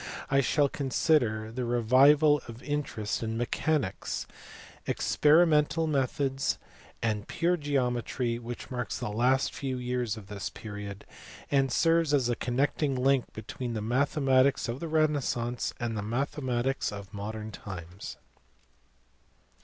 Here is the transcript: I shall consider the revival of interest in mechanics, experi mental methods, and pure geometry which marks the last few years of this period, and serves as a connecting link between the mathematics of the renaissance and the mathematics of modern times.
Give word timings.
I 0.31 0.41
shall 0.41 0.67
consider 0.67 1.51
the 1.51 1.63
revival 1.63 2.41
of 2.47 2.63
interest 2.63 3.21
in 3.21 3.37
mechanics, 3.37 4.25
experi 4.87 5.47
mental 5.47 5.85
methods, 5.85 6.57
and 7.03 7.27
pure 7.27 7.55
geometry 7.55 8.39
which 8.39 8.71
marks 8.71 8.97
the 8.97 9.11
last 9.11 9.53
few 9.53 9.77
years 9.77 10.17
of 10.17 10.25
this 10.25 10.49
period, 10.49 11.05
and 11.51 11.71
serves 11.71 12.15
as 12.15 12.29
a 12.29 12.35
connecting 12.35 12.95
link 12.95 13.31
between 13.33 13.73
the 13.73 13.81
mathematics 13.83 14.67
of 14.67 14.79
the 14.79 14.87
renaissance 14.87 15.71
and 15.79 15.95
the 15.95 16.01
mathematics 16.01 16.91
of 16.91 17.13
modern 17.13 17.51
times. 17.51 18.17